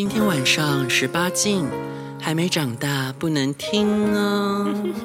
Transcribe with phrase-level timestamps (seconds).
[0.00, 1.68] 今天晚上十八禁，
[2.22, 4.66] 还没长大不能听哦。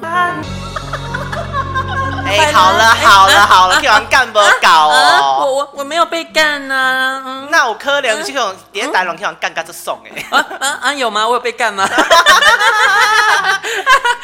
[2.24, 5.44] 哎、欸，好了好了 好了，听完干不搞哦。
[5.44, 7.48] 我我我没有被干呐、啊嗯。
[7.50, 10.24] 那我可怜这种别打龙听完干干就送哎。
[10.80, 10.94] 啊！
[10.96, 11.28] 有吗？
[11.28, 11.86] 我有被干吗？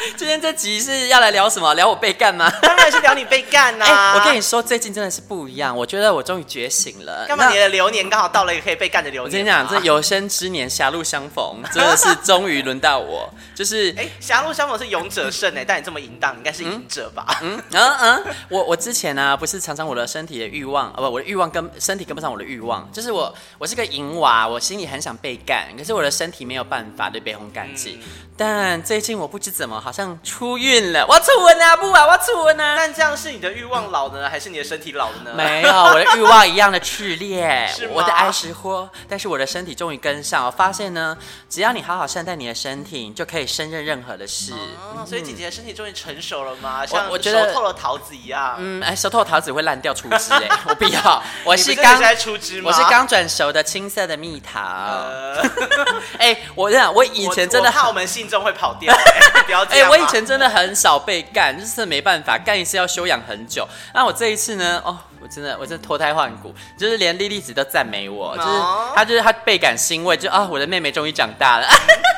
[0.17, 1.73] 今天这集是要来聊什么？
[1.75, 2.51] 聊我被干吗？
[2.61, 4.19] 当然是聊你被干呐、啊 欸！
[4.19, 5.75] 我跟你说，最近真的是不一样。
[5.75, 7.25] 我觉得我终于觉醒了。
[7.27, 7.49] 干嘛？
[7.49, 9.27] 你的流年刚好到了一个可以被干的流年。
[9.27, 13.31] 我跟你讲，这有生之年狭路相逢，真的是终于轮到我。
[13.55, 17.25] 就是哎，狭路相逢是勇者胜哎，但你这么淫荡，应该是赢者吧？
[17.41, 22.89] 嗯嗯嗯，我我之前呢、啊，不是常常我的身体的欲望，哦不，我的欲望跟身体跟不上我的欲望。
[22.91, 27.99] 就是我我是个淫娃，我心里很想被干，可是我的身体没有办法对被烘干净。
[27.99, 28.03] 嗯
[28.35, 32.75] 但最近我不知怎么好像出运了，我出运啊不啊，我出运啊！
[32.75, 35.31] 但这样是你的欲望老了呢，还是你的身体老了呢？
[35.35, 40.45] 没有，我的欲望一样的炽烈，我的爱是火，但是我的身体终于跟上。
[40.45, 41.15] 我发现呢，
[41.47, 44.51] 只要你好好善待你的身体，你就可以胜任任何的事。
[44.51, 46.83] 哦、所以姐姐的身体终于成熟了吗？
[46.85, 48.55] 像我觉得熟透了桃子一样。
[48.57, 51.23] 嗯，哎，熟透了桃子会烂掉出汁 哎，我不要。
[51.43, 52.71] 我是刚在出汁吗？
[52.71, 54.59] 我是刚转熟的青色的蜜桃。
[56.17, 58.95] 哎、呃，我这样，我以前真的怕我们信众会跑掉。
[59.69, 63.67] 哎、欸，我以前真的很少被干，就是没办法干一次要休养很久。
[63.93, 64.81] 那我这一次呢？
[64.85, 68.49] 哦，我真的，我真的脱胎换骨，就是连莉莉子都赞美我，就是
[68.95, 71.67] 她就是她倍感欣慰，就啊，我的妹妹终于长大了。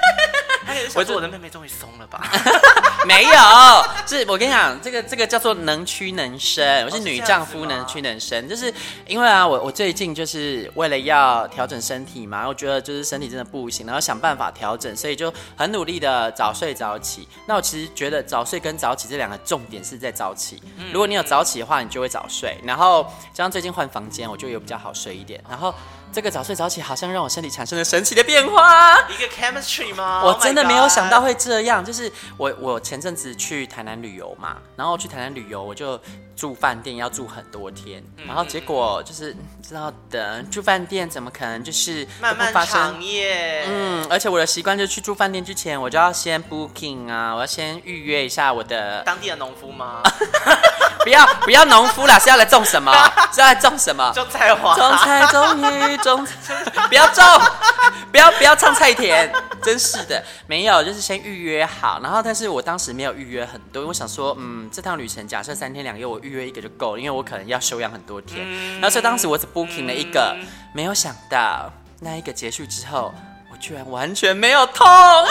[0.96, 2.22] 我觉得我的妹妹终于松了吧？
[3.06, 3.32] 没有，
[4.08, 6.84] 是我跟你讲，这个这个叫做能屈能伸。
[6.86, 8.74] 我是女丈夫，能屈能伸，就是
[9.08, 17.28] 因为啊，我我最近就是为了要调整身体嘛，我觉得就是身体真的不行，然后想办法调整，所以就很努力的早睡早起。
[17.46, 20.62] 那我其实觉得早睡跟早起这两个重点是在早起。
[20.92, 22.58] 如果你有早起的话，你就会早睡。
[22.64, 23.04] 然后
[23.34, 25.44] 加上最近换房间，我就有比较好睡一点。
[25.48, 25.74] 然后。
[26.16, 30.24] 这个早睡早起好像让我身体产生了神奇的变化，一个 chemistry 吗？
[30.24, 31.84] 我真的没有想到会这样。
[31.84, 36.00] 就是我我前阵子去台南旅游嘛，然后去台南旅游，我就
[36.34, 43.66] 住饭店要住很多天，然后结果就是知道的，住饭店怎么可能就是漫漫长夜？
[43.68, 50.02] 嗯，而且我的习惯就是去住饭店之前，我就要先 booking 啊，我要先预约一下我的当地的农夫吗？
[51.06, 52.92] 不要不要农夫啦，是要来种什么？
[53.32, 54.12] 是要来种什么？
[54.16, 54.74] 种菜花。
[54.76, 56.28] 种菜种鱼种，
[56.90, 57.24] 不要种，
[58.12, 62.00] 不要不要唱菜田，真是的，没有，就是先预约好。
[62.02, 68.42] 然后，但是我当时没有预约很多，因为我想说，嗯，这趟旅程假设三天两夜，我预约一个就够了，因为我可能要休养很多天。
[68.44, 73.14] 嗯、然后，所以当时我只 booking 了一个，嗯、没有想到那一个结束之后，
[73.52, 74.88] 我居然完全没有痛。
[74.88, 75.28] 哇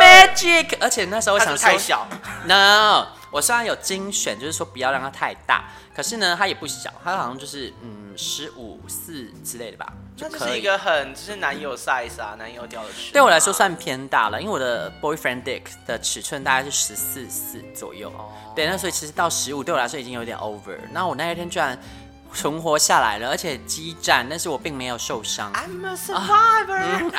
[0.00, 0.76] ，Magic！
[0.80, 2.06] 而且那时候我想说太小
[2.44, 3.06] ，No。
[3.34, 10.52] 我虽然有精选，就是说不要让它太大，可是呢，它也不小，它好像就是嗯十五四之类的吧，就可以。
[10.52, 13.12] 是一个很就是男友 size 啊，男友掉的尺。
[13.12, 18.08] 对我来说算偏大了，因为我的 boyfriend dick 的尺寸大概是十四四左右。
[18.10, 18.30] 哦。
[18.54, 20.78] 对，那所以其实到十五对我来说已经有点 over。
[20.92, 21.76] 那我那一天居然
[22.32, 25.52] 存活下来了，而且激战，但是我并没有受伤。
[25.54, 27.10] I'm a survivor。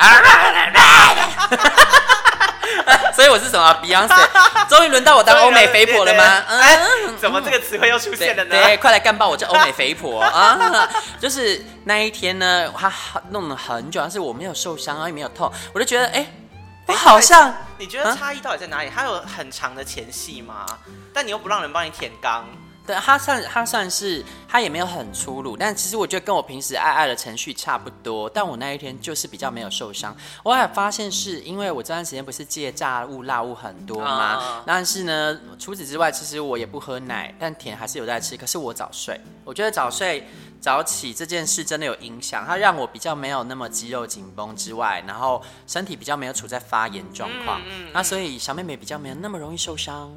[3.14, 6.24] 所以我是什么？Beyonce，终于轮到我当 欧美肥婆了吗？
[6.48, 6.78] 哎，
[7.18, 8.50] 怎么这个词汇又出现了呢？
[8.50, 10.88] 对，对，快来干爆我这欧美肥婆 啊！
[11.20, 12.92] 就是那一天呢，他
[13.30, 16.26] 弄了很久，但是我没有受伤啊，也没有痛，我就觉得，哎，
[16.86, 17.54] 我好像……
[17.78, 18.90] 你觉得差异到底在哪里？
[18.94, 20.64] 他有很长的前戏吗？
[21.12, 22.42] 但你又不让人帮你舔肛。
[22.86, 28.30] 对，他算他算是他也没有很粗鲁，但其实我觉得跟我平时爱爱的程序差不多。
[28.30, 30.16] 但我那一天就是比较没有受伤。
[30.44, 34.62] 我还发现是因为我这段时间不是戒炸物辣物很多吗？Uh.
[34.64, 38.36] 但是呢，除此之外，其实我也不喝奶，但甜还是有在吃。
[38.36, 40.26] 可是我早睡，我觉得早睡
[40.60, 47.60] 早起这件事真的有影响，它让我比较没有那么肌肉紧绷之外，然后身体比较没有处在发炎状况。
[47.66, 50.14] 嗯，那所以小妹妹比较没有那么容易受伤。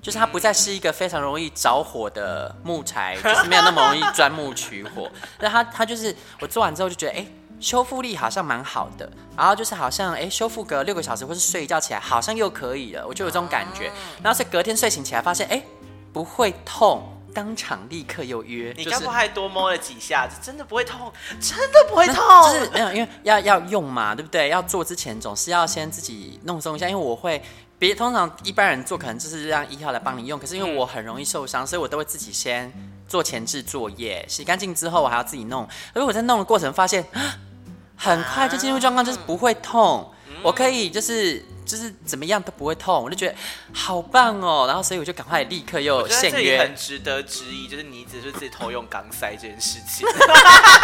[0.00, 5.10] 就是它不再是一个非常容易着火的木材， 就是没有那么容易钻木取火。
[5.40, 9.10] 那它它就是我做完之后就觉得，哎、欸，修复力好像蛮好的。
[9.36, 13.06] 然后就是好像，哎、欸，修复个六个小时或是睡一觉起来，好像又可以了。
[13.06, 13.90] 我就有这种感觉。
[14.22, 15.64] 然后是隔天睡醒起来发现，哎、欸，
[16.12, 17.02] 不会痛，
[17.34, 18.72] 当场立刻又约。
[18.76, 20.38] 你刚不还多摸了几下子？
[20.42, 22.52] 真的不会痛，真的不会痛。
[22.52, 24.48] 就是没有，因为要要用嘛，对不对？
[24.48, 27.42] 要做之前总是要先自己弄松一下，因为我会。
[27.78, 32.72] 别通常一般人做可能就是让一号来帮你用，可是因为我很容易受伤，所以我都会自己先
[33.06, 35.68] 做前置作业，洗干净之后我还要自己弄。
[35.94, 37.06] 而我在弄的过程发现，
[37.96, 43.34] 很快就进入状况，就是不会痛，我可以就是就是怎么样都不会痛，我就觉得
[43.72, 44.64] 好棒哦。
[44.66, 46.58] 然后所以我就赶快立刻又现约。
[46.58, 50.04] 很值得质疑，就是你只是自己偷用钢塞这件事情，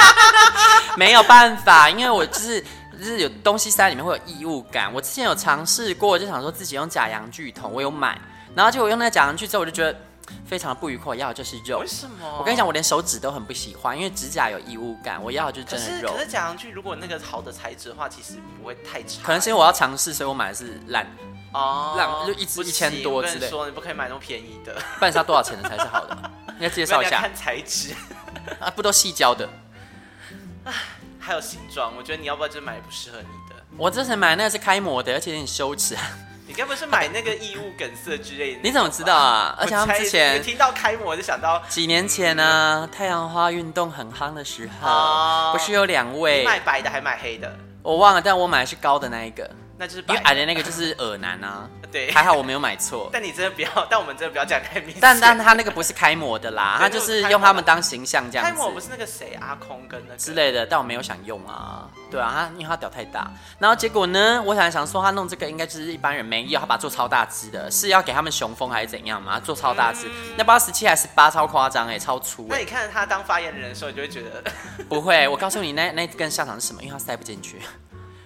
[0.97, 2.65] 没有办法，因为我就是。
[2.99, 4.93] 就是有东西塞里面会有异物感。
[4.93, 8.21] 我之前有尝试过，就想说自己用假阳具桶，我有买，
[8.55, 9.99] 然后结果用那个假阳具之后，我就觉得
[10.47, 11.11] 非常的不愉快。
[11.11, 11.81] 我要的就是肉。
[11.81, 12.39] 为什么？
[12.39, 15.23] 我跟你讲，我连手指都很不喜欢，因为指甲有异物感。
[15.23, 16.09] 我要的就是真的肉。
[16.09, 19.23] 可是，可是假阳具如果那个好的材质的话，其实不会太差。
[19.23, 21.07] 可能是因为我要尝试，所以我买的是烂。
[21.53, 23.49] 哦，烂就一只一千多之类。
[23.49, 26.31] 说你不可以买那么便宜的，不然多少钱的才是好的？
[26.59, 27.21] 你要介绍一下。
[27.23, 27.95] 看材质
[28.59, 29.49] 啊，不都细胶的？
[31.25, 33.57] 还有形状，我觉得你要不要就买不适合你的？
[33.79, 35.97] 我之前买那个是开模的，而且有点羞耻。
[36.47, 38.61] 你该不是买那个异物梗塞之类的？
[38.63, 39.57] 你怎么知道啊？
[39.59, 47.51] 而且他们之前听到开模就想到几年前呢、啊，太阳花运动很夯的时候，哦、不是有两位卖白的还买黑的？
[47.83, 49.51] 我忘了，但我买的是高的那一个。
[49.79, 53.09] 那就是因为矮的那个就是耳男啊， 对， 还好我没有买错。
[53.13, 54.99] 但你真的不要， 但我们真的不要讲太明显。
[55.01, 58.51] 但但他那个不是开模的啦，他就是用他们当形象这样子。
[58.53, 61.89] 开模不是那个谁阿空跟那个之类的，但我没有想用啊。
[62.11, 63.31] 对啊，他因为他屌太大，
[63.61, 69.39] 然后结果呢，我想想说他弄这个应该就是一般人没有，他把它做超大只的，是要给他们雄风还是怎样嘛？
[69.39, 72.47] 做超大只，那不知道十七还是八，超夸张哎，超粗。
[72.49, 74.43] 那你看他当发言人的时候，你就会觉得
[74.89, 75.29] 不会。
[75.29, 76.83] 我告诉你，那那根下场是什么？
[76.83, 77.61] 因为他塞不进去。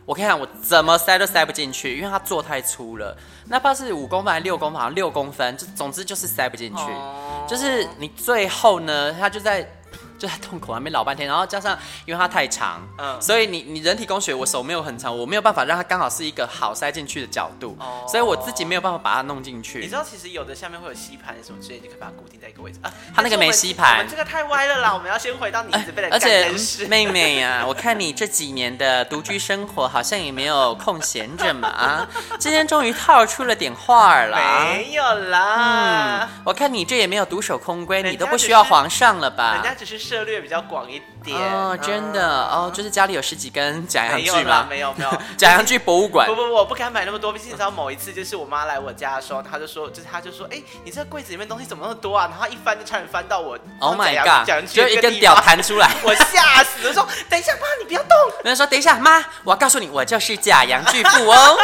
[0.09, 3.15] 我看看我怎么塞都塞不进去，因为它做太粗了。
[3.49, 6.83] 哪怕是五公分还是六公分，好像六公分，就总之就是塞不进去。
[6.83, 7.47] Oh.
[7.47, 9.71] 就是你最后呢，它就在。
[10.19, 19.79] 就在洞口还没老半天，然后加上因为它太长，嗯，所以你你人体工学，我手没有很长，我没有办法让它刚好是一个好塞进去的角度，哦，所以我自己没有办法把它弄进去。
[19.79, 22.93] 你知道其实有的下面会有吸盘什么之类，就可以把它固定在一个位置啊。
[23.15, 26.83] 它那个没吸盘，我们这个太歪了啦，我们要先回到你一直被人干的事。
[26.83, 34.37] 而且妹妹呀，啊，我看你这几年的独居生活好像也没有空闲着嘛啊，今天终于套出了点话了。
[34.75, 39.55] 没有啦，嗯，我看你这也没有独守空闺，你都不需要皇上了吧？
[39.55, 40.91] 人家只是涉略比较广。
[40.91, 41.03] 一
[41.37, 44.67] 点哦，真的、嗯、哦，就是家里有十几根假洋具吗？
[44.69, 46.27] 没有没有， 假洋具博物馆。
[46.27, 47.33] 不不不，我不敢买那么多。
[47.33, 52.29] 毕竟你知道，某一次就是我妈来我家的时候，她就说，就是她就说，哎、欸，你这个柜子里面东西怎么那么多啊？
[52.31, 53.59] 然后一翻就差点翻到我。
[53.81, 54.67] Oh my god！
[54.71, 58.11] 就一根屌弹出来， 我吓死了，说等一下妈，你不要动。
[58.45, 61.59] 然后说等一下妈，我要告诉你，我就是假阳具妇哦。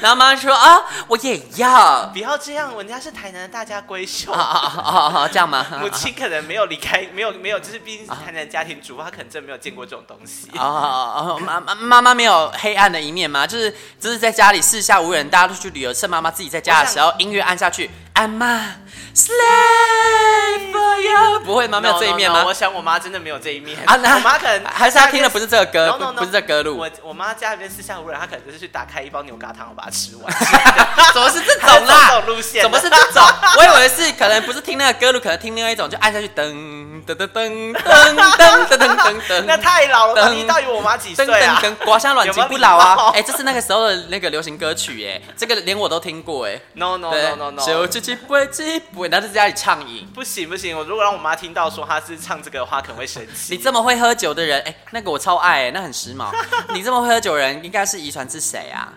[0.00, 2.06] 然后妈说啊，我也要。
[2.12, 4.32] 不要这样，人家是台南的大家闺秀。
[4.32, 5.28] 啊啊啊啊！
[5.28, 5.66] 这样吗？
[5.80, 8.80] 母亲可能没有离开，没有没有，就是毕竟是台南家庭。
[8.82, 13.46] 主妇他可能真的没有见过这种东西啊啊妈妈妈妈没有黑暗的一面吗？
[13.46, 13.70] 就是
[14.00, 18.76] 只是在家里四下无人，大家都去旅游，剩妈妈自己在家的时候，音乐按下去，安妈。
[19.14, 21.78] Slave for you，不会吗？
[21.78, 23.94] 没有这一面吗？No, no, no, 我想我妈真的没有这一面啊。
[23.94, 26.78] 我妈可能还是她听的不是这个歌不是这个歌路。
[26.78, 30.32] 我我妈家里面四下无人，她可能就是去打开一包牛轧糖，我把它吃完。
[31.12, 32.08] 怎么是这种啦？
[32.08, 32.62] 这种路线？
[32.62, 33.22] 怎么是这种？
[33.58, 39.42] 我以为是可能不是听那个歌路，可能听另外一种，就按下去噔噔噔噔噔噔噔噔噔。
[39.46, 41.60] 那太老了，你到底我妈几岁啊？
[41.84, 43.12] 刮香软筋不老啊？
[43.14, 46.58] 哎，这是那个时候的那个流行歌曲，哎，这个连我都听过，哎。
[46.72, 47.86] No no no no no。
[47.86, 48.46] 就不会
[48.92, 50.06] 不会，那是在家里畅饮。
[50.14, 53.56] 不行不行，我如果让我妈听到说她是唱这个的话，可能会生气。
[53.56, 56.30] 你这么会喝酒的人，哎，那个我超爱，哎，那很时髦。
[56.74, 58.92] 你这么会喝酒的人，应该是遗传自谁啊？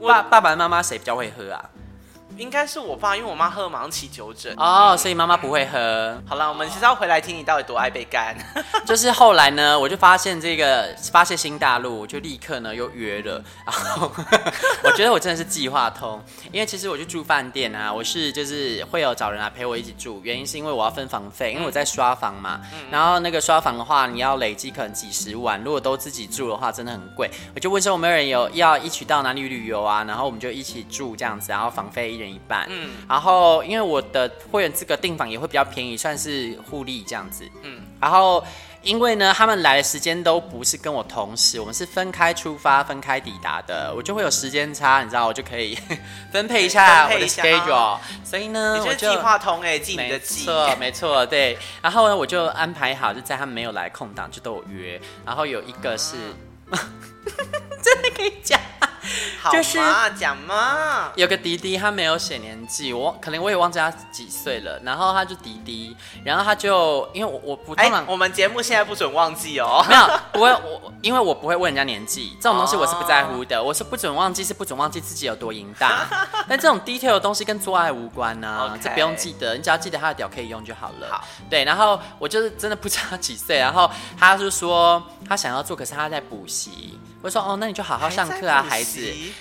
[0.00, 1.62] 爸爸爸妈妈谁比较会喝啊？
[2.36, 6.20] 应该是我爸，因为我妈喝了马上起酒疹哦，所以妈妈不会喝。
[6.26, 8.36] 好了，我们其实要回来听你到底多爱被干。
[8.86, 13.42] 就是后来呢，我就发现这个发现新大陆，我就立刻呢又约了。
[13.64, 14.10] 然 后
[14.82, 16.22] 我觉得我真的是计划通，
[16.52, 22.60] 因为其实我去住饭店啊，我是就是会有找人来陪我一起住，原因是因为我要分房费，因为我在刷房嘛。
[22.90, 27.30] 然后那个刷房的话，你要累积可能几十万，如果都自己住的话，真的很贵。
[27.54, 30.04] 我就问说有没有人有要一起到哪里旅游啊？
[30.04, 38.44] 然后我们就一起住这样子，然后房费一人一半，嗯，然后因为我的会员资格订房也会比较便宜，算是互利这样子，嗯，然后
[38.82, 45.78] 因为呢，他们来的时间都不是跟我同时，我们是分开出发、分开抵达的，我就会有时间差，你知道，我就可以
[46.32, 56.16] 分配一下我的 schedule，所以呢，我就计划通哎，记你的记，没错，没错，对，然后呢，我就安排好，就在他们没有来空档就都有约，然后有一个是。
[59.52, 59.78] 就是
[60.18, 64.78] 讲嘛，有个弟弟，他没有写年纪，我可能我也忘记他几岁了。
[64.84, 73.58] 然后他就弟弟，然后他就因为我我不通常、欸、我们节目现在不准忘记哦，没有 不会我因为我不会问人家年纪，这种东西我是不在乎的。
[73.58, 75.90] 哦、我是不准忘记，是不准忘记自己有多淫荡。
[76.48, 81.08] 但这种 detail 的东西跟做爱无关呢.这不用记得，你只要记得他的屌可以用就好了。
[81.10, 86.98] 好，对，然后我就是真的不知道他几岁，然后他就说他想要做，可是他在补习。
[87.22, 89.00] 我说哦，那你就好好上课啊，孩子。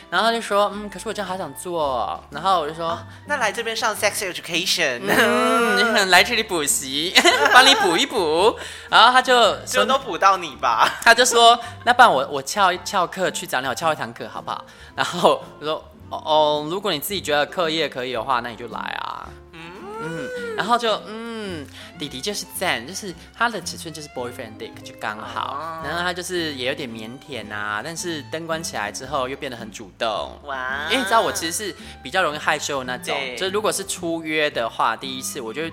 [0.09, 7.13] 然后他就说，嗯，可是我真的好想做，然后我就说，哦、那来这边上 sex education，嗯， 来这里补习，
[7.53, 8.57] 帮你补一补，
[8.89, 14.65] 然后他就就都补到你吧，他就说，那不然我我翘翘课去找你，我翘一堂课好不好？
[14.95, 15.75] 然后我说，
[16.09, 19.59] 哦哦，如果你自己觉得课业可以的话，那你就来啊，嗯
[20.01, 21.28] 嗯，然后就嗯。
[21.99, 30.39] 嗯，弟弟就是赞，就是他的尺寸就是 boyfriend dick 就刚好，啊、然后他就是也有点腼腆啊，但是灯关起来之后又变得很主动。
[30.45, 30.85] 哇！
[30.89, 35.63] 因为你知道我其实是比较容易害羞的那种，就是如果是初约的话，第一次我就。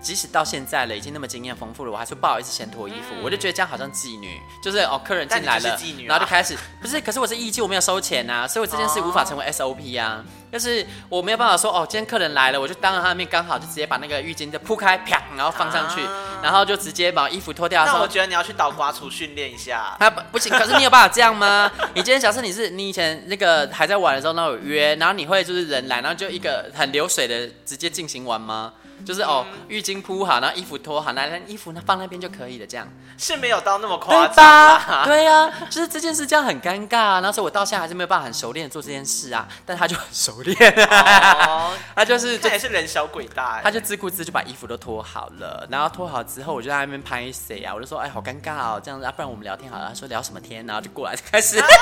[0.00, 17.84] 即使到现在了，已经那么经验丰富了，我还说不好意思先脱衣服，嗯、我就觉得这样好像妓女，就是哦，客人进来了，妓女啊、然后就开始不是，可是我是艺妓，我没有收钱呐、啊，所以我这件事无法成为 SOP 啊，就、哦、是我没有办法说哦，今天客人来了，我就当着他的面刚好就直接把那个浴巾就铺开，啪，然后放上去，啊、然后就直接把衣服脱掉。
[17.84, 19.96] 那我觉得你要去倒刮厨训练一下。
[19.98, 21.70] 他不不行，可是你有办法这样吗？
[21.94, 28.72] 你今天假设你是你以前那个还在玩的时候，那有约，然后你会就是人来，然后就一个很流水的直接进行完吗？
[29.04, 32.86] 就是哦，浴巾铺好，然后衣服脱好，拿来衣服呢放那边就可以了，这样
[33.16, 35.04] 是没有到那么夸张吧。
[35.06, 37.20] 对呀、啊，就是这件事这样很尴尬啊。
[37.20, 49.88] 那时候我到现在还是没有办法很熟练做这件事啊，但他就很熟练，哦、 他就是这也是人小鬼大，他就自顾自就把衣服都脱好了，然后脱好之后，我就在那边拍谁啊，我就说哎，好尴尬哦，这样子啊，不然我们聊天好了。
[49.88, 51.58] 他说聊什么天，然后就过来就开始。
[51.58, 51.66] 啊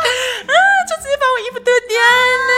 [0.00, 0.54] 啊！
[0.88, 2.52] 就直接把我衣服脱掉了。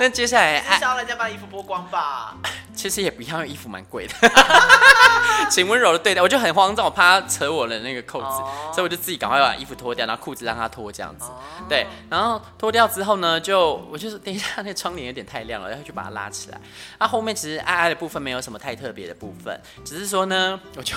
[0.00, 2.34] 那、啊、接下来，你想要人家把衣服剥光吧？
[2.78, 4.14] 其实也不要，衣服蛮贵的。
[5.50, 11.24] 请温柔的对待，我就很慌张，我怕他扯我的那个扣子，哦、所以我就自己赶快把衣服脱掉，然后裤子让他脱这样子。
[11.24, 16.60] 哦、对，然后脱掉之后呢，就我就是等一下，那个窗帘有点太亮了，然后就把它拉起来。
[17.00, 20.94] 那、啊、后面其实爱爱的部分没有什么太特别的部分，只是说呢，我就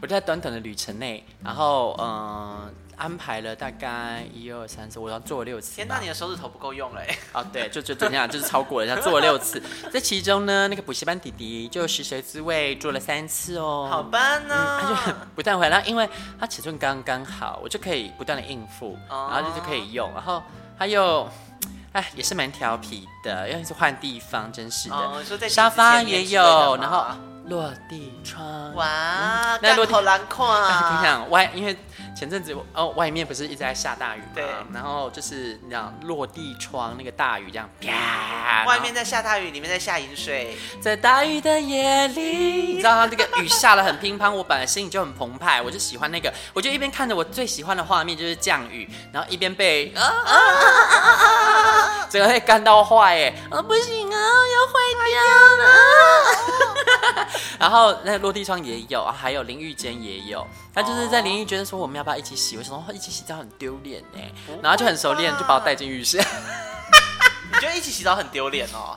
[0.00, 2.06] 我就在短短的旅程内，然后嗯。
[2.06, 5.76] 呃安排了大概一二三四，我要做了六次。
[5.76, 7.16] 天哪，你的手指头不够用嘞！
[7.32, 9.62] 哦，对，就就怎样，就是超过了，他做了六次。
[9.92, 13.86] 在其中呢，那个补习班弟弟就食髓知味做了三次哦。
[13.88, 14.96] 好棒呢、哦嗯！
[14.96, 20.10] 他就不断回来，因为他尺寸刚刚好，我就可以不断的应付，然后就就可以用。
[20.12, 20.42] 然后
[20.76, 21.30] 他又，
[21.92, 24.96] 哎，也是蛮调皮的，要一直换地方，真是的。
[24.96, 27.06] 哦、沙发也有，然后
[27.48, 28.74] 落地窗。
[28.74, 30.96] 哇，那落地好难看啊！
[30.98, 31.76] 我想我，因为。
[32.18, 34.26] 前阵子哦，外面不是一直在下大雨吗？
[34.34, 34.44] 对。
[34.74, 40.58] 然后就是那样落地窗那个大雨这样啪，外面在下大雨，里面在下雨水。
[40.80, 42.22] 在大雨的夜里，
[42.72, 51.22] 你知道它这个雨下得很乒乓，我本来心里就很澎湃，我就喜欢那个，我就一边看着我最喜欢的画面就是降雨，然后一边被啊啊啊啊
[52.02, 54.72] 啊，整个会干到坏哎，啊不行啊，要坏
[55.06, 55.14] 掉
[55.64, 55.68] 了。
[57.60, 60.46] 然后那个落地窗也有，还有淋浴间也有，
[60.78, 62.08] 他就是在淋浴间说我们要不。
[62.08, 64.20] 要一起洗，我想说一起洗澡很丢脸呢，
[64.62, 66.16] 然后就很熟练，就把我带进浴室。
[67.52, 68.96] 你觉得一起洗澡很丢脸哦？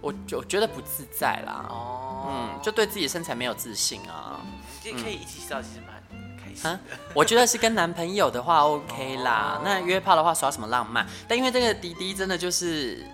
[0.00, 1.66] 我就觉得不自在啦。
[1.68, 4.40] 哦，嗯，就对自己身材没有自信啊。
[4.84, 6.02] 你可以一起洗澡，其实蛮
[6.38, 6.78] 开心的。
[7.12, 9.60] 我觉得是跟男朋友的话 OK 啦。
[9.64, 11.04] 那约炮的话耍什么浪漫？
[11.26, 13.04] 但因为这个滴滴真的就是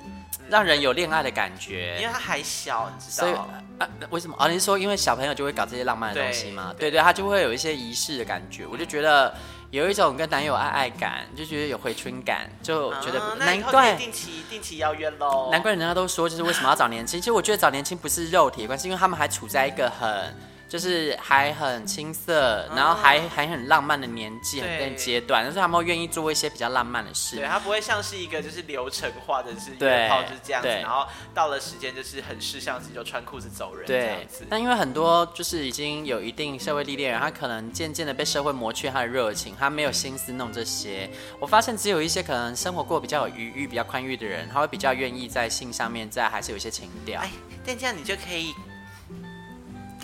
[0.52, 3.49] 让人有恋爱的感觉，因为他还小，你知道。
[3.78, 4.37] 啊、为什么？
[4.38, 6.75] 哦，你是说因为小朋友就会搞这些浪漫的东西吗？
[6.78, 8.66] 对对，对，他就会有一些仪式的感觉。
[8.66, 9.35] 我就觉得
[9.71, 15.49] 有一种跟男友爱爱感，就觉得有回春感，就觉得难怪、嗯、定期定期邀约喽。
[15.50, 17.18] 难怪人家都说，就是为什么要找年轻？
[17.18, 20.51] 其实我觉得找年轻不是肉体的关系，因为他们还处在一个很。
[20.73, 27.37] 就是还很青涩，然后还还很浪漫的年纪，很阶段，但是他们会愿意做一些比较浪漫的事。
[27.37, 34.47] 对，他不会像是一个就是流程化的，是约炮就是这样子，然后到了时间就是很识相，就穿裤子走人这样子。
[34.49, 41.11] 但因为很多就是已经有一定社会历练人，他可能渐渐的被社会磨去他的热情，他没有心思弄这些。
[41.38, 47.21] 我发现只有一些可能生活过比较有余裕、比较宽裕的人，他会比较愿意在性上面再还是有一些情调。
[47.21, 47.31] 哎，
[47.62, 48.55] 但这样你就可以。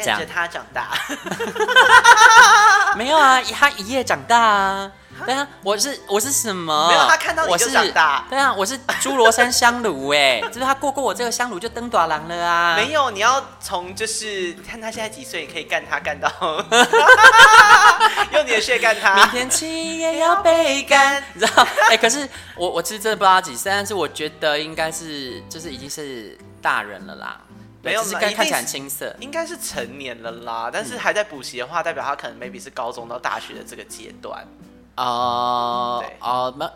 [0.07, 0.89] 看着他长大，
[2.97, 4.91] 没有啊，他一夜长大啊。
[5.27, 6.89] 对啊，我是我是什么？
[6.89, 8.25] 没有，他看到你就长大。
[8.31, 12.77] 对啊，我是侏罗山香炉哎， 就是他过过我这个香炉就登短郎了啊。
[12.77, 16.31] 没有，你要从就是看他现在几岁，你可以干他干到，
[18.33, 19.17] 用你的血干他。
[19.17, 21.67] 明天起也要被干，你知道？
[21.91, 27.37] 哎，可是我我其实真的不知道他几岁，但是我觉得应该是就是已经是大人了啦。
[27.83, 30.71] 没有，是看起来很青涩，应该是成年了啦。
[30.73, 34.47] 但是还在补习的话，代表他可能 maybe 是高中到大学的这个阶段。
[34.97, 36.67] 哦，哦，那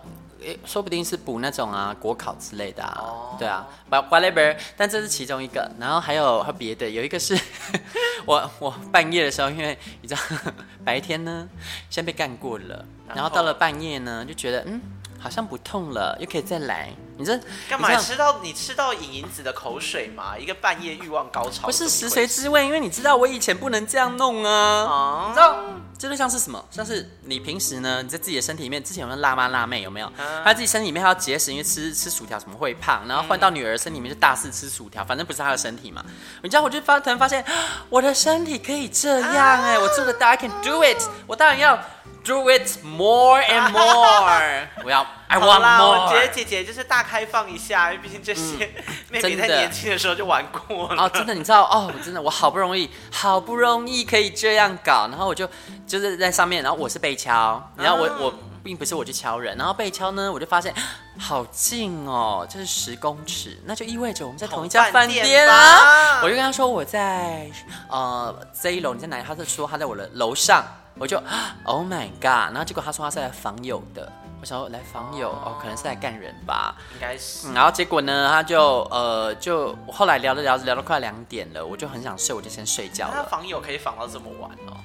[0.45, 3.01] 诶，说不定是补那种啊国考之类的啊。
[3.01, 3.39] Oh.
[3.39, 4.57] 对啊，but whatever。
[4.77, 7.39] 但这是其中一个，然后还有和别的，有一个是
[8.25, 10.21] 我我半夜的时候，因为你知道
[10.85, 11.49] 白天呢
[11.91, 14.81] 先被干过了，然后到了半夜呢就觉得嗯。
[15.23, 16.91] 好像不痛了，又可以再来。
[17.19, 17.39] 你这
[17.69, 20.37] 干嘛吃到你吃到影影子的口水嘛？
[20.37, 25.57] 一个半夜欲望高潮，不是食髓知味，因为你知道我以前不能这样弄啊，嗯、你知道
[25.97, 26.65] 这就像是什么？
[26.71, 30.11] 像是你平时呢，你在自己的身体里面，之前有那辣妈辣妹有没有？
[30.19, 36.03] 嗯、他自己身体里面还要节食，因为吃吃薯条什么会胖，然后换到女儿身体里面就大肆吃薯条，反正不是她的身体嘛。
[36.43, 37.45] 你知道我就发突然发现，
[37.89, 41.79] 我的身体可以这样哎、欸，啊、我做得到，I can do it，我当然要。
[42.25, 44.69] Do it more and more！
[44.85, 45.53] 我要，I want more。
[45.53, 48.71] 好啦，我觉得姐姐就是大开放一下，因为毕竟这些
[49.11, 51.03] 妹妹在年轻的时候就玩过了。
[51.03, 55.49] 哦，真的，你知道哦，我真的，我好不容易，好不容易可以这样搞，然后我就
[55.85, 60.73] 就是在上面，然后我是被敲，然后我、嗯、我并不是我去敲人，然后被敲呢，我就发现
[61.19, 66.21] 好近哦，就是十公尺，那就意味着我们在同一家饭店啊。
[66.23, 67.51] 我就跟他说我在
[67.89, 69.25] 呃这一楼，你在哪里？
[69.27, 70.65] 他就说他在我的楼上。
[70.99, 71.17] 我就
[71.65, 72.53] Oh my God！
[72.53, 77.55] 然后结果他说他是来访友的，我想说来访友哦，可能是来干人吧，应该是、嗯。
[77.55, 83.15] 然后结果呢，他就呃就后来聊着聊着聊到快两点了，我就很想睡，我就先睡觉了。
[83.17, 84.77] 那访友可以访到这么晚哦？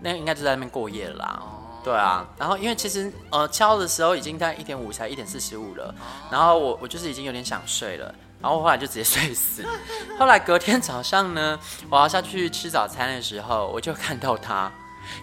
[0.00, 1.40] 那应该就在那边过夜了啦。
[1.40, 9.64] 哦、对啊，然后因为其实呃敲的时候已经在一点五才一点四十五了，哦、然后我我就是已经有点想睡了，然后我后来就直接睡死。
[10.18, 14.70] 后来隔天早上呢，我要下去吃早餐的时候，我就看到他。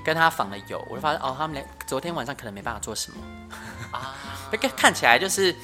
[0.03, 3.17] 跟他访了友，我就发现哦，他们俩昨天晚上可能没办法做什么
[3.91, 4.15] 啊，
[4.59, 5.55] 看看起来就是，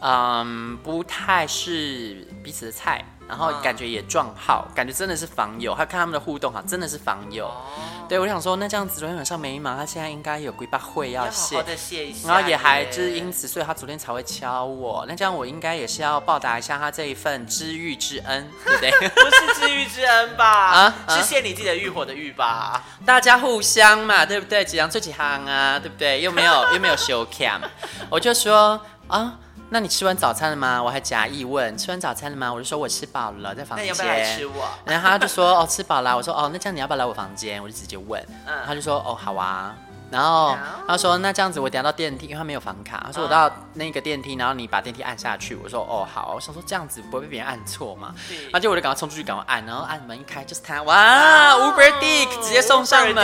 [0.00, 3.04] 嗯，不太是彼此的菜。
[3.28, 5.74] 然后感觉也撞号，感觉真的是访友。
[5.74, 7.46] 他看他们的互动哈，真的是访友。
[7.46, 12.28] 哦、对，我想说，那这样子昨天晚上没忙，他现在应该有规划会要谢，要好好谢一下。
[12.28, 15.04] 然后也还就是因此，所以他昨天才会敲我。
[15.06, 18.90] 那这样我应该也是要报答一下他这一份知遇之恩， 对不对？
[19.10, 20.46] 不是知遇之恩吧？
[20.46, 22.82] 啊，是谢你自己的欲火的欲吧？
[23.04, 24.64] 大家互相嘛，对不对？
[24.64, 26.22] 几样最几行啊，对不对？
[26.22, 27.60] 又没有又没有修 cam，
[28.08, 29.34] 我就说啊。
[29.70, 30.82] 那你吃完早餐了吗？
[30.82, 32.52] 我还假意问，吃完早餐了吗？
[32.52, 33.86] 我就说我吃饱了，在房间。
[33.86, 34.66] 那要不要来吃我？
[34.86, 36.16] 然后他就说哦，吃饱了。
[36.16, 37.62] 我说哦，那这样你要不要来我房间？
[37.62, 39.74] 我就直接问，嗯，他就说哦，好啊。
[40.10, 43.02] 然后他说：“那这样子，我等下到电梯，因为他没有房卡。
[43.06, 45.54] 他说我到那个电梯，然后你把电梯按下去。
[45.54, 48.14] 我说哦好，我想说这样子不会被别人按错嘛。
[48.44, 53.14] 然后就我就赶快冲出去，赶快按，然后按门一开就是他，哇，Uber Dick 直接送上门，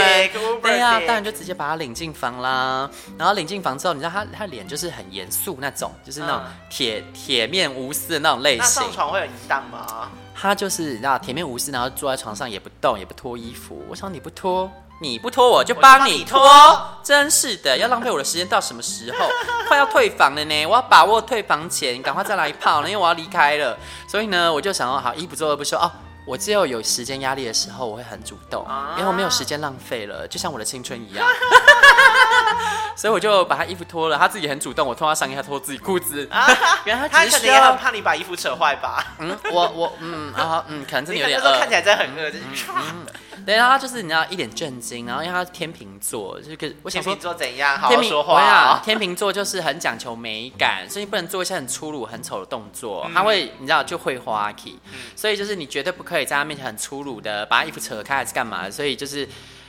[0.60, 2.90] 对呀，当然就直接把他领进房啦。
[3.16, 8.58] 然后领进房之后，你知道他他脸就是很严肃那种，就是那种铁铁面无私的那种类型。
[8.58, 10.10] 那上床会有淫荡吗？
[10.34, 13.82] 他就是你知道铁面无私，然后坐在床上也不动也不脱衣服。
[13.88, 16.40] 我想你不脱。”你不拖我就帮你拖，
[17.02, 19.28] 真是的，要浪费我的时间到什么时候？
[19.68, 23.76] 快要退房了呢，我要把握退房前，赶快再来一炮呢，因为我要离开了。
[24.08, 25.90] 所以呢，我就想说，好，一不做二不休哦。
[26.26, 28.64] 我只有有时间压力的时候，我会很主动，
[28.96, 31.26] 因为我没有时间浪费了，就像我的青春一样。
[32.96, 36.26] 所以我就把他衣服脱了，他自己很主动，我脱他上衣，他脱自己裤子。
[36.86, 39.04] 原来他其实也很怕你把衣服扯坏吧？
[39.18, 42.44] 嗯，我我嗯啊嗯，可能真的有点饿，看起来真的很饿，就是。
[43.44, 47.78] 对，然后他就是你知道一脸震惊，然后因为他是天秤座，就是个我想说天秤座怎样？
[47.78, 48.80] 好好说话啊！
[48.84, 53.08] 天秤座就是很讲求美感，所以你不能做一些很粗鲁、很丑的动作。
[53.12, 54.78] 他会你知道就会花 key，
[55.16, 58.70] 所以就是你绝对不可以在他面前很粗鲁的把他衣服扯开还是干嘛的。
[58.70, 59.28] 所以就是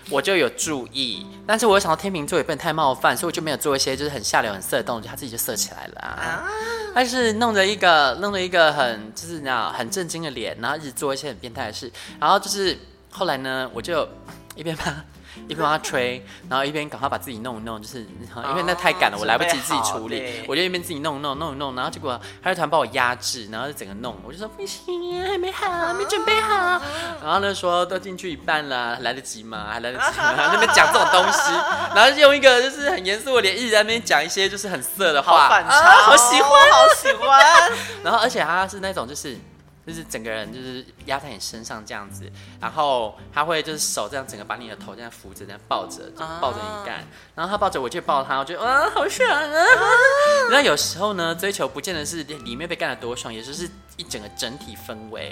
[0.10, 6.48] 我就有注意，但是我又想到天秤座也不能太冒犯，所以我就没有做一些就是很下流、很色的动作，他自己就色起来了啊！
[6.94, 12.78] 他就是弄着一个弄着一个很就是你知道很震惊的脸，然后一直做一些很变态的事，然后就是。
[13.16, 14.08] 后来呢，我就
[14.56, 14.94] 一边帮
[15.48, 26.82] 一边帮他吹，然后一边赶快把自己弄一弄，就是因为那太赶了，我来不及自己处理，我就一边自己弄一弄弄一弄，然后结果他就突然把我压制，然后就整个弄，我就说不行，还没好，还没准备好，
[27.24, 29.68] 然后呢说都进去一半了，来得及吗？
[29.72, 30.34] 还来得及吗？
[30.38, 31.52] 然后那边讲这种东西，
[31.96, 37.72] 然后就用一个就是很严肃的脸一直在那边讲一些就是很色的话，好反差，好喜欢，好喜欢，
[38.04, 39.38] 然后而且他是那种就是。
[39.86, 49.66] 就是整个人就是压在你身上这样子，然后他会就是手这样整个把你的头这样扶着，这样抱着，就抱着你干，然后他抱着我就抱他，我觉得啊好爽啊！
[50.50, 55.32] 那有时候呢，追求不见得是里面被干得多爽，也就是一整个整体氛围，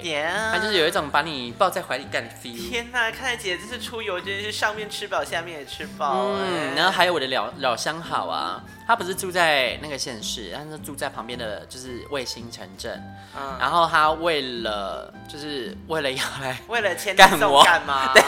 [0.52, 2.70] 他就是有一种把你抱在怀里干的 feel。
[2.70, 6.30] 天哪，看来姐这次出游真的是上面吃饱，下面也吃饱。
[6.38, 8.62] 嗯，然后还有我的老老相好啊。
[8.86, 13.02] 他不是住在那个县市，他是住在旁边的，就是卫星城镇。
[13.36, 18.12] 嗯，然后他为了，就是为了要来， 为了签干我干嘛？
[18.14, 18.22] 对，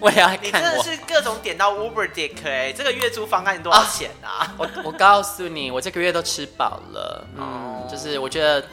[0.00, 4.52] 为了要你真的是各种点到 Uber Dick 哎，这个月租方案你多少钱啊？
[4.58, 7.26] 我我告诉你，我这个月都吃饱了。
[7.36, 8.64] 嗯，就是我觉得哎，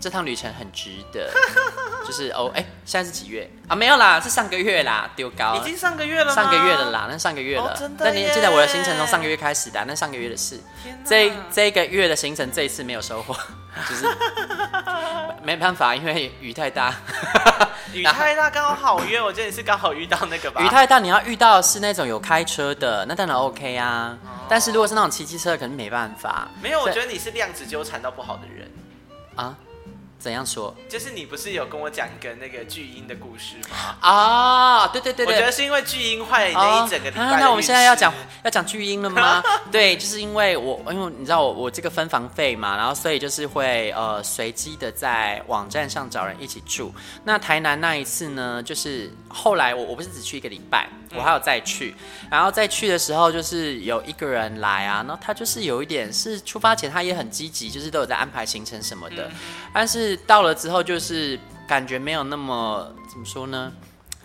[0.00, 1.30] 这趟旅程很值得，
[2.06, 3.74] 就是哦，哎，现在是几月啊？
[3.74, 6.34] 没有啦，是上个月啦，丢高，已经上个月了？
[6.34, 7.76] 上个月了啦，那上个月了。
[7.78, 8.04] 真的？
[8.04, 10.60] 但你记得我的行程从上个月开始的，那上个月的事。
[11.04, 13.34] 这这个月的行程这一次没有收获，
[13.88, 14.06] 就是
[15.42, 16.94] 没办法，因为雨太大。
[17.92, 20.60] 雨太大刚好好约，我觉得你是刚好遇到那个吧。
[20.62, 24.16] 雨太大，你要遇到是那种有开车的，那当然 OK 啊。
[24.48, 26.48] 但是如果是那种骑机车，可能没办法。
[26.62, 28.70] 没有，我觉得你是量子纠缠到不好的人。
[29.36, 29.56] 啊？
[30.18, 30.74] 怎样说？
[30.88, 33.96] 就是你不是有跟我讲一个那个巨婴的故事吗？
[34.00, 37.36] 啊，对对对对，我觉得是因为巨婴坏了那一整个礼拜、啊。
[37.38, 39.42] 那我们现在要讲要讲巨婴了吗？
[39.70, 46.92] 对，就是因为我因为你知道我我这个分房费嘛，然后所以就是会呃随机的在网站上找人一起住。
[47.24, 50.88] 那台南那一次呢，就是后来我我不是只去一个礼拜。
[51.14, 51.94] 我还有再去，
[52.30, 59.30] 然后再去的时候，就是有一个人来啊，然后他就是有一点是出发前他也很积极，就是都有在安排行程什么的，
[59.72, 63.72] 但是到了之后就是感觉没有那么怎么说呢？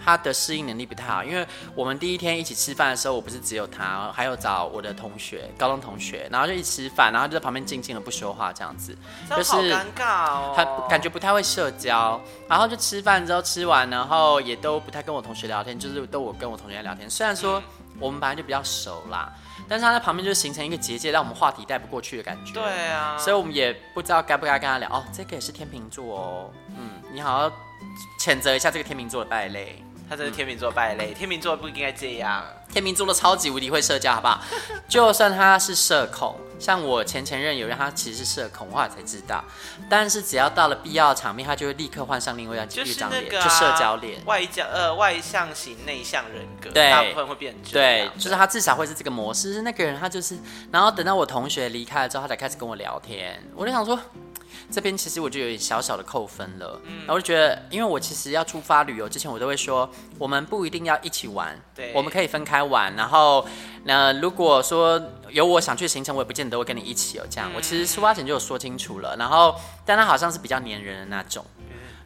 [0.04, 8.96] 他的适应能力不太好，因为我们第一天一起吃饭的时候，我不是只有他，还有找我的同学，高中同学，然后就一起吃饭，然后就在旁边静静的不说话这样子，
[9.30, 17.62] 就是好尴尬哦，他感觉不太会社交，然后就吃饭之后吃完，然后也都不太跟我同学聊天，就是都我跟我同学聊天，虽然说
[18.00, 19.32] 我们本来就比较熟啦，
[19.70, 27.52] 但是他在旁边就形成一个结界，让我们话题带不过去的感觉，对啊，所以我们也不知道该不该跟他聊，哦，这个也是天秤座哦，嗯，你好好
[28.20, 29.84] 谴责一下这个天秤座的败类。
[30.14, 32.46] 他真是天秤座败类，天秤座不应该这样。
[32.72, 34.40] 天秤座的超级无敌会社交，好不好？
[34.88, 39.44] 就算他是社恐，像我前前任有人，他其实是社恐，我后来才知道。
[39.90, 42.60] 但是只要到了必要的场面，他就会立刻换上另外一
[42.94, 49.52] 张脸，就社交脸，外交呃外向型内向人格，对，大部分会变成对，就是他至少会是这个模式。
[49.52, 50.38] 是那个人他就是，
[50.72, 54.00] 然后等到我同学离开了之后，他才开始跟我聊天，我就想说。
[54.72, 62.96] 这边其实我就有点小小的扣分了，嗯，然后我就觉得，因为我其实要出发旅游之前，我都会说，我们不一定要一起玩，对，我们可以分开玩。
[62.96, 63.46] 然后，
[63.86, 67.26] 那如果说有我想去的行程，我也不见得都会跟你一起哦。
[67.30, 69.16] 这样，我其实出发前就有说清楚了。
[69.18, 71.46] 然后，但他好像是比较黏人的那种。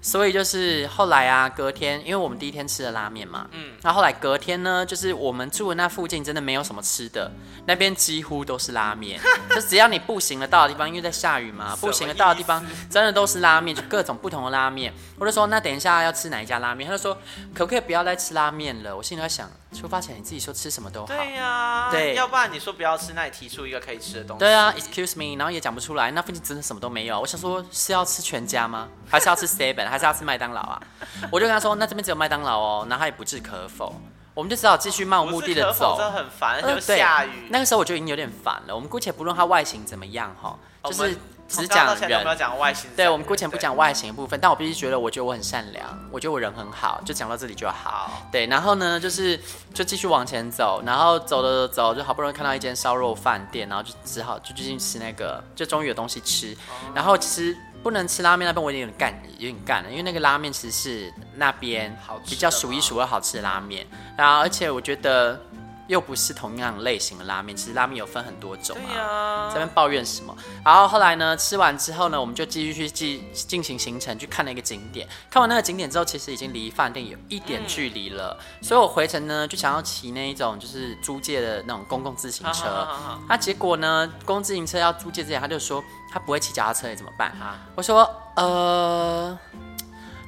[0.01, 7.31] 所以就是后来啊，隔天，因为我们第一天吃了拉面嘛，嗯，那后后来隔天呢，就是我们住的那附近真的没有什么吃的，
[7.65, 14.93] 那边几乎都是拉面， 就只要你步行的到的地方，因为在下雨嘛，步行的到的地方真的都是拉面，就各种不同的拉面。
[15.17, 16.87] 我就说，那等一下要吃哪一家拉面？
[16.87, 17.15] 他就说，
[17.53, 18.95] 可不可以不要再吃拉面了？
[18.95, 19.49] 我心里在想。
[19.73, 24.39] 出发前你自己说吃什么都好，对呀、啊，对，要不然你说不要吃，那你提出一个可以吃的东西。
[24.39, 27.19] 对啊，Excuse me，然后也讲不出来，那附近真的什么都没有。
[27.19, 28.87] 我想说是要吃全家吗？
[29.09, 29.86] 还是要吃 Seven？
[29.89, 30.81] 还是要吃麦当劳啊？
[31.31, 33.95] 我就跟他说，那这边只有麦当劳哦，然后他也不置可否，
[34.33, 35.95] 我们就只好继续漫无目的的走。
[35.97, 37.47] 真的很烦，而且下雨、呃。
[37.49, 38.75] 那个时候我就已经有点烦了。
[38.75, 41.17] 我们姑且不论它外形怎么样哈，就是。
[41.49, 42.89] 只讲人，讲外形。
[42.93, 48.27] 对，我们姑且不讲外形的部分，但我必须觉得，我觉得我很善良，我觉得我人很好，就讲到这里就好。
[48.29, 49.39] 对，然后呢，就是
[49.73, 56.53] 就继续往前走，然后走着走，就好不容易看到一间烧肉饭店，然后就只好就继续吃那个，就终于有东西吃。
[56.93, 63.85] 然后其实不能吃拉面那边，我有点干，有点干了，因为那个拉面其实是那边比较数一数二好吃的拉面。
[64.17, 65.39] 然后而且我觉得。
[65.87, 69.47] 又不是同样类型的拉面，其实拉面有分很多种啊。
[69.47, 70.35] 在那边抱怨什么？
[70.63, 75.07] 然后后来呢，吃完之后呢，我们就继续去进进行行程，去看了一个景点。
[75.29, 82.65] 看完那个景点之后，其实已经离饭店有一点距离了，嗯，所以我回程呢就想要骑那一种就是租借的那种公共自行车。
[82.65, 87.29] 那，啊啊啊，结果呢，公共自行车要租借之前，他就说他不会骑脚踏车，你怎么办？
[87.39, 89.37] 啊，我说呃。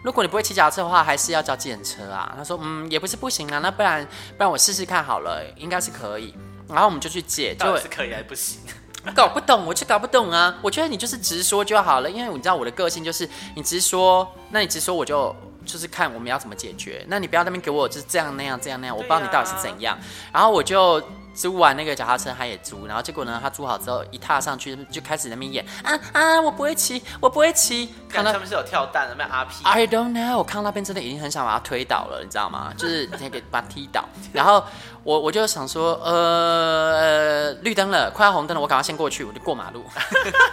[0.03, 2.33] 如果你不会骑脚踏车的话，还是要叫计程车啊。
[2.37, 4.05] 他说，嗯，也不是不行啊，那不然
[4.37, 6.33] 不然我试试看好了，应该是可以。
[6.67, 8.59] 然后我们就去借，就到底是可以还是不行？
[9.15, 10.57] 搞不懂，我就搞不懂啊。
[10.61, 15.35] 我觉得你就是直说就好了，因为你知道我的个性就是你直说，那你直说我就
[15.65, 17.03] 就是看我们要怎么解决。
[17.07, 19.97] 那你不要那边给我就是这样那样这样那样，我不知道你到底是怎样。
[20.31, 21.01] 然后我就。
[21.39, 27.93] 租完那个脚踏车，他也租，然后结果呢，他租好之后一踏上去就开始在那边演啊啊，我不会骑，我不会骑。
[28.09, 29.63] 看到上面是有跳蛋的，没有 RP。
[29.63, 32.73] I don't know，我看到那边真的已经很想把他推倒了，你知道吗？
[32.75, 34.03] 就是那个把他踢倒。
[34.33, 34.61] 然后
[35.03, 39.85] 我我就想说，呃，绿灯了，快要红灯了，我赶快先过去，我就过马路。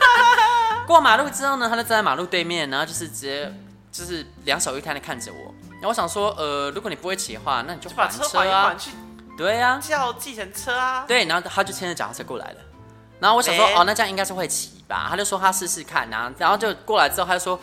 [0.86, 3.52] 过马路之后呢，他就站在马路对面，然后就是直接
[3.90, 5.52] 就是两手一摊的看着我。
[5.72, 8.72] 然后我想说，呃，如果你不会骑的话，那你就把车啊。
[9.36, 11.04] 对呀、啊，叫计程车啊。
[11.06, 12.56] 对，然后他就牵着脚踏车过来了。
[13.18, 15.06] 然后我想说，哦，那这样应该是会骑吧？
[15.08, 17.58] 他就说他试试看，然后然后就过来之后，他就说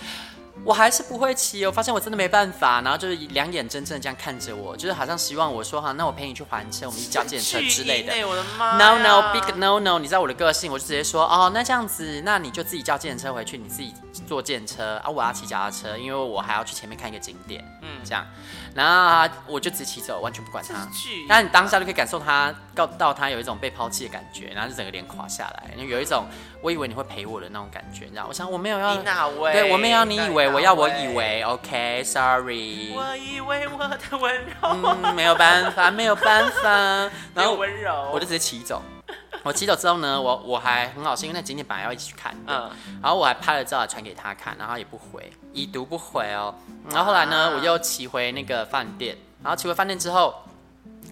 [0.63, 1.65] 我还是不会骑。
[1.65, 2.81] 我发现我真的没办法。
[2.81, 8.13] 然后就是两眼睁睁这样看着我，就是好像希望我说哈，那我陪你去还车，我们一起叫计程车之类的。
[8.27, 9.99] 我的妈！No no big no no！
[9.99, 13.93] 你知道我的个性，我就直接说哦，那这样子，那你就自己叫计程车回去，你自己
[14.25, 18.25] 坐电车啊，我要骑脚踏车，因为我还要去前面看一个景点，嗯，这样，
[18.73, 18.87] 然
[19.29, 20.87] 后我就直骑走，完全不管他。
[21.27, 26.25] 那你当下就可以感受他告到他有一种被抛弃的感觉，然后就整个脸垮下来，有一种
[26.61, 28.25] 我以为你会陪我的那种感觉，你知道？
[28.27, 29.51] 我想我没有要，你哪位？
[29.53, 32.93] 对，我没有要你以为，我要我以为，OK，Sorry。
[32.95, 36.69] 我以为我的温柔，嗯，没有办法，没有办法，
[37.35, 38.81] 然后温柔，我就直接骑走。
[39.43, 42.71] 我骑走之后呢，我我还很好心，因为那景点本来要一起去看，嗯，
[43.01, 46.55] 然后我还拍了照传给他看，然后也不回，已读不回哦。
[46.89, 50.33] 然后后来呢，我又骑回那个饭店，然后骑回饭店之后，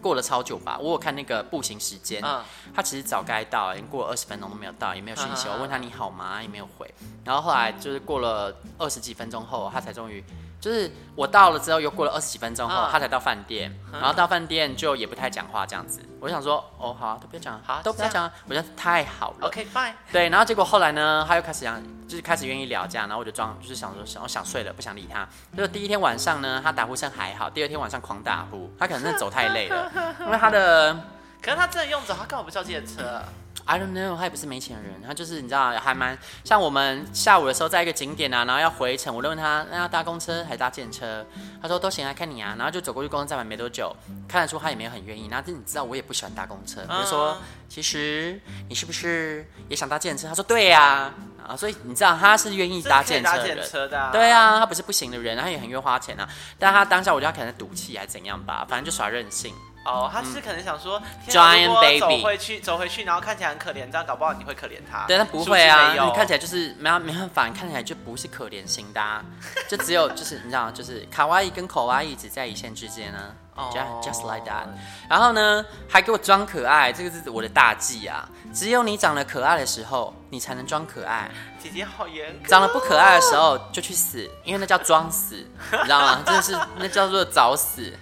[0.02, 2.42] 过了超久吧，我有看那个步行时间，嗯，
[2.74, 5.50] 他其实早该到，已经过了二十分钟都没有到，也没有讯息。
[5.50, 6.94] 我问他你好吗，也没有回。
[7.26, 10.24] 然后后来就是过了二十几分钟后，他才终于。
[10.62, 16.00] 就是我到了之后，又过了二十几分钟后，他才到饭店，然后到饭店就也不太讲话这样子。
[16.19, 18.32] 我想说，哦，好，都不要讲，好，都不要讲。
[18.47, 19.93] 我觉得太好了，OK fine。
[20.12, 25.28] 对，然后结果后来呢，他又开始讲，就是开始愿意聊这样，然后我就装，就是想说想，我想睡了，不想理他。
[25.58, 30.93] 就是第一天晚上呢，他打呼声还好，第二天晚上狂打呼，他可能是走太累了， 因为他的，
[31.41, 33.24] 可是他真的用着，他干嘛不叫计程车
[33.65, 41.26] ？I don't know，他也不是没钱的人，他就是你知道，还蛮像我们下午的时候在一个景点啊，然后要回程，我就问他那要搭公车还是搭电车，
[41.62, 43.95] 他说都行啊，看你啊，然后就走过去公车站完没多久，
[44.28, 47.38] 看得出他也没有很愿意，然后你知道我也不喜欢搭公车，我就说
[47.69, 50.28] 其实你是不是也想搭电车？
[50.28, 51.13] 他说对呀，
[51.47, 56.28] 啊，所以你知道他是愿意搭电车的人，车的啊对啊，他不是不行的人，他也很愿意花钱啊，
[56.60, 59.54] 但他当下我觉得他可能赌气还是怎样吧，反正就耍任性。
[59.84, 65.06] 哦，他是可能想说，Giant Baby 走回去，走回去，然后看起来很可怜，这样搞不好你会可怜他。
[65.08, 69.24] 对，他不会啊，你看起来就是没没办法，你看起来就不是可怜型的，啊，
[69.67, 74.67] 就只有就是 你知道，就是卡哇伊跟口哇伊只在一线之间呢，啊，just just like that。
[75.10, 81.30] 然后呢，还给我装可爱，这个是我的大忌啊，只有你长得可爱的时候，你才能装可爱。
[81.62, 85.36] 姐姐好严格，长得不可爱的时候就去死，因为那叫装死，
[85.72, 86.24] 你知道吗？
[86.26, 87.94] 真的是那叫做早死。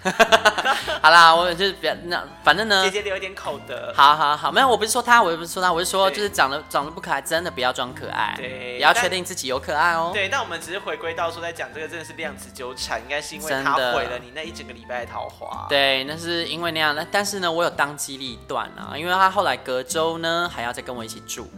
[1.01, 3.91] 好啦，我就是别那反正呢，姐姐留一点口德。
[3.95, 10.11] 好好好，没有，我不是说他，我也不是说他，我是说就是长得长得不可爱，真的不要装可爱，对，也要确定自己有可爱哦。
[10.13, 15.65] 对，但我们只是回归到说，在讲这个真的是量子纠缠，应该是因为他毁了你那一整个礼拜的桃花。
[15.67, 21.49] 对，那是因为那样，那但是呢，我有当机立断啊，因为他后来隔周呢还要再跟我一起住。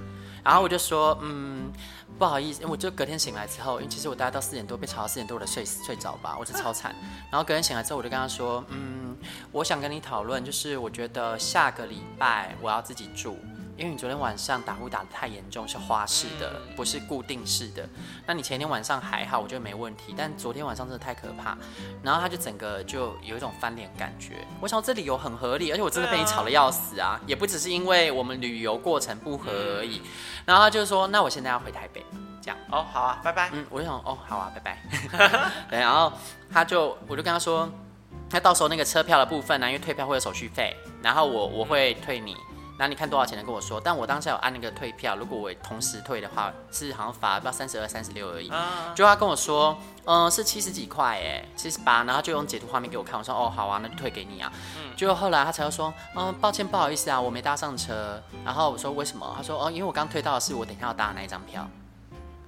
[0.44, 1.72] 然后我就说，嗯，
[2.18, 6.96] 不好意思，我就隔天醒来之后，因为其实我大概到四点多被吵到四点多，我才睡睡着吧，我是超惨。
[7.30, 9.16] 然后隔天醒来之后，我就跟他说，嗯，
[9.52, 13.38] 我想跟你讨论，就是我觉得下个礼拜我要自己住。
[13.82, 17.84] 因为你昨天晚上打呼打得太严重，是花式的，不是固定式的。
[18.28, 20.14] 那你前天晚上还好，我觉得没问题。
[20.16, 21.58] 但昨天晚上真的太可怕，
[22.04, 24.46] 然后他就整个就有一种翻脸感觉。
[24.62, 27.20] 我想这理由很合理，而且我真的被你吵得要死啊！
[27.26, 30.00] 也不只是因为我们旅游过程不合而已。
[30.46, 32.06] 然后他就说：“那我现在要回台北，
[32.40, 34.78] 这样哦，好啊，拜拜。”嗯，我就想哦，好啊，拜拜。
[35.72, 36.14] 对，然后
[36.52, 37.68] 他就我就跟他说，
[38.30, 42.38] 那到时候那个车票的部分呢，因为退票会有手续费，然后我我会退你。
[42.78, 43.80] 那你看多少钱能跟我说？
[43.80, 48.52] 但我当下有按那个退票，如果我同时退的话，是好像罚不知道三十二、三十六而已。
[48.96, 53.20] 就他跟我说，嗯、呃，是七十几块，哎，七十八，然后就用截图画面给我看。
[53.20, 54.52] 我说，哦，好啊，那就退给你啊。
[54.78, 54.96] 嗯。
[54.96, 58.22] 就后来他才说，嗯、呃，抱歉，不好意思啊，我没搭上车。
[58.44, 59.32] 然后我说为什么？
[59.38, 61.68] 他说，哦，因为我刚退到的是我等一下要搭的那一张票。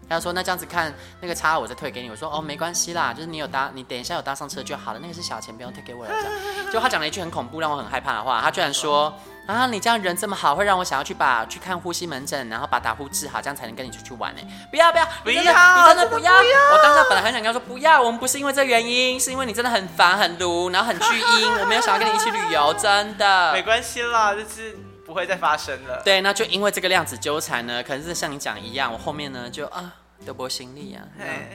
[0.10, 8.40] 他说：“那这样子看那个差，我再退给你。”我说：“哦，没关系啦，就是你有搭，你等一下有搭上车就好了，那个是小钱，不用退给我了。”这样，就他讲了一句很恐怖，让我很害怕的话。
[8.42, 9.12] 他居然说
[9.46, 15.42] ：“啊，你这样人这么好，会让我想要去把去看呼吸门诊，然后把打呼治好，这样才能跟你出去玩呢。”不要不要不要！
[15.42, 16.34] 你真的不要！
[16.34, 23.52] 我当时本来很想跟他说不要，我们不是因为这原因，是因为你真的很烦很毒，然后很巨婴，我没有想要跟你一起旅游，真的。
[23.54, 26.02] 没关系啦，就是不会再发生了。
[26.06, 29.94] 对，那就因为这个量子纠缠呢，可能是像你讲一样，我后面呢就啊。
[30.26, 31.04] 德博行李啊，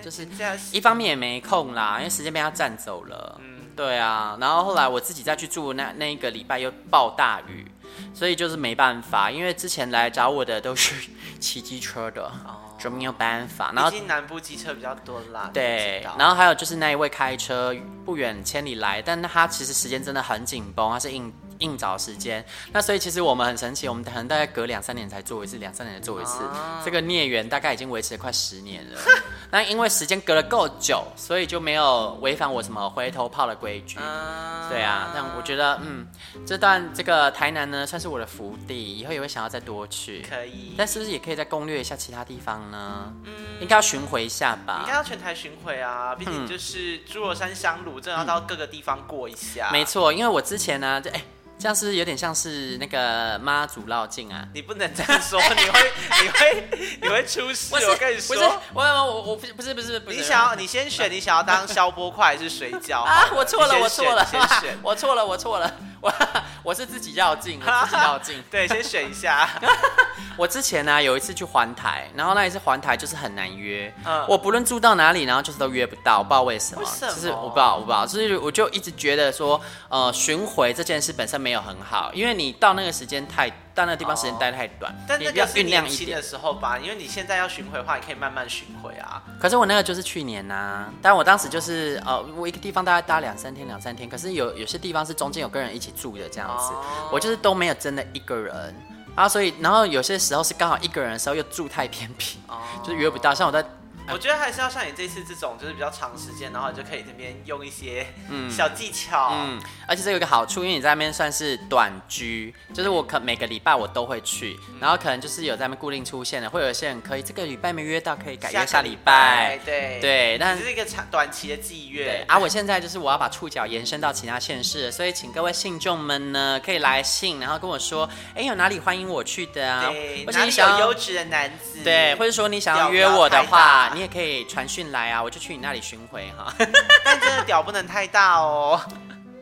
[0.02, 0.28] 就是
[0.72, 3.40] 一方面也没空啦，因为时间被他占走了。
[3.40, 7.66] 嗯，对啊，然后后来我自己再去住那那一个礼拜又暴大雨，
[8.14, 10.94] 所以就是没办法，因为之前来找我的都是
[11.40, 13.72] 骑机车的，哦，就没有办法。
[13.74, 15.50] 然后南部机车比较多啦。
[15.52, 17.74] 对，然后还有就是那一位开车
[18.04, 21.32] 不远千里来，但他其实时间真的很紧绷，他是硬。
[21.58, 28.98] 硬找时间，那所以其实我们很神奇，我们可能大概隔两三年才做一次，两三年才做一次，啊、这个孽缘大概已经维持了快十年了。
[29.50, 33.98] 那因为时间隔了够久，所以就没有违反我什么回头炮的规矩。
[33.98, 36.06] 啊对啊，但我觉得，嗯，
[36.46, 40.20] 这段这个台南呢，算是我的福地，以后也会想要再多去。
[40.28, 43.10] 可以，但是不是也可以再攻略一下其他地方呢？
[43.24, 44.80] 嗯，应该要巡回一下吧。
[44.82, 49.70] 应该要全台巡回啊，毕竟就是诸罗山香炉，真的要到各个地方过一下。
[49.70, 51.22] 嗯、没错，因为我之前呢，就哎。
[51.58, 54.46] 这样是不是有点像是那个妈祖绕境啊？
[54.54, 55.92] 你不能这样说， 你会
[56.22, 56.68] 你会
[57.02, 57.74] 你会出事。
[57.74, 60.16] 我跟你说，我我我不是不是不是不是。
[60.16, 63.28] 你想要你先选，你想要当消波块还是水饺啊？
[63.34, 65.74] 我错了，我错了，先选，我错了，我错了。
[66.00, 66.12] 我
[66.62, 68.42] 我是自己绕境，我自己绕境。
[68.50, 69.48] 对，先选一下。
[70.36, 73.92] 我之前呢、啊、有一次去环台，然后那一次环台就是很难约。
[74.04, 74.24] 嗯。
[74.28, 76.80] 我不论住到哪里，然后就是都约不到，我不知道为什么。
[76.80, 77.12] 为什么？
[77.12, 78.06] 就是我不知道，我不知道。
[78.06, 83.50] 就是我就一直觉得说，呃，巡回这件事本身没有很好，因为你到那个时间太。
[83.78, 89.22] 到那个地方时间待太短，哦、但那个是年轻的时候吧，因为你现在要巡回的话，你可以慢慢巡回啊。
[89.40, 94.08] 可是我那个就是去年呐、啊，但我当时就是呃，我一个地方大概待两三天，两三天。
[94.08, 98.74] 可是有有些地方是中间有跟人一起住的这样子，哦、我就是都没有真的一个人
[99.14, 103.32] 啊，所以然后有些时候是刚好一个人的时候又住太偏僻，哦、就是约不到。
[103.32, 103.64] 像我在。
[104.10, 108.06] 我觉得还是要像你这次这种，就是比较长时间，然后你就可以这边用一些
[108.50, 109.30] 小技巧。
[109.32, 119.58] 嗯，而且这有一个好处，因为你在那边算是短居，就是我可每个礼拜我都会去，然后可能就是有在那边固定出现的，会有些人可以这个礼拜没约到，可以改约下礼拜。
[119.64, 122.04] 对对，但是一个长短期的季约。
[122.04, 129.90] 对啊，我现在就是我要把触角延伸到其他县市，所以请各位信众们呢，可以来信，然后跟我说，哎，有哪里欢迎我去的啊？
[129.90, 131.82] 对，哪里有优质的男子？
[131.84, 133.92] 对，或者说你想要约我的话。
[133.98, 136.54] 你也可以传讯来啊，我就去你那里巡回哈。
[137.04, 138.80] 但真的屌不能太大哦。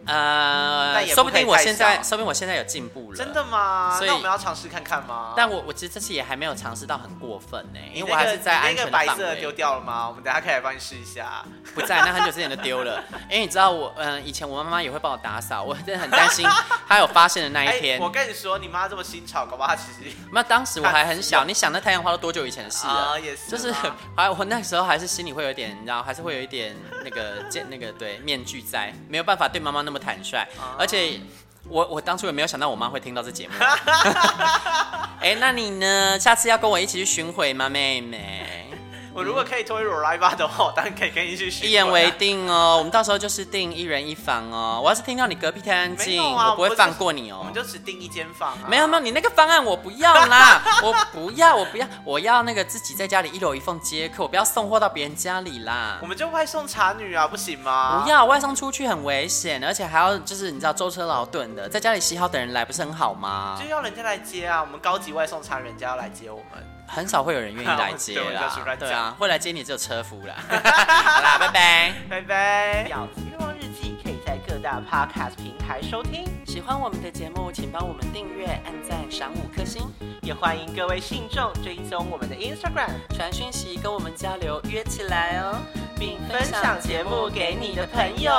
[0.07, 3.17] 呃，说不定我现在，说不定我现在有进步了。
[3.17, 3.97] 真的吗？
[3.99, 5.35] 所以我们要尝试看看吗？
[5.37, 9.07] 但我我其实这次也还没有尝试到很过分呢，因为我还是在安全的范围。
[9.07, 10.09] 那个白色丢掉了吗？
[10.09, 11.45] 我们等下可以来帮你试一下。
[11.75, 13.03] 不在，那很久之前就丢了。
[13.29, 16.47] 因为你知道我，嗯，以前我妈妈也会帮我打扫，我真的很担心
[16.89, 18.01] 她有发现的那一天。
[18.01, 23.21] 我跟你说，你妈这么新潮，搞不好她其实 那当时我还很小，你想那太阳花都多久以前的事了？
[23.21, 23.73] 也是，就是
[24.15, 30.47] 还我那时候还是心里会有点，你知道，还是会有一点那个见那个对面具在，没有办法对妈妈那么坦率。
[30.79, 31.21] 而且
[31.69, 33.55] 我我当初也没有想到我妈会听到这节目。
[35.21, 36.19] 哎、欸，那你呢？
[36.19, 38.69] 下次要跟我一起去巡回吗，妹妹？
[39.17, 41.49] 我如果可以脱衣裸来吧的话，我当然可以跟你去。
[41.67, 44.79] 一言为定哦，我们到时候就是订一人一房哦。
[44.85, 47.37] 我要是听到你隔壁太安静，啊、我不会放过你哦。
[47.39, 48.69] 我们就只订一间房、啊。
[48.69, 55.99] 没有没有，你那个方案我不要啦， 我不要，我不要，我要那个自己在家里一楼一凤接客，我不要送货到别人家里啦。
[56.03, 58.03] 我们就外送茶女啊，不行吗？
[58.05, 63.59] 不要，外送出去很危险，而且还要就是你知道舟车劳顿的，在家里洗好等人来不是很好吗？
[63.59, 66.76] 就要人家来接啊，我们高级外送茶人家要来接我们。
[66.87, 70.35] 很少会有人愿意来接啦，对啊，会来接你只有车夫啦。
[70.49, 72.89] 好啦，拜拜，拜拜。
[72.91, 76.25] 婊子欲望日记可以在各大 podcast 平台收听。
[76.47, 79.83] 喜欢我们的节目，请帮我们订阅、按赞、赏五颗星。
[80.23, 85.57] 也欢迎各位信众追踪我们的 Instagram，传讯息跟我们交流，约起来哦，
[85.99, 88.33] 并分享节目给你的朋友。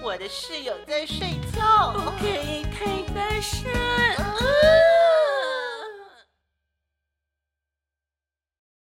[0.00, 3.70] 我的室友在睡觉，不可以太大声。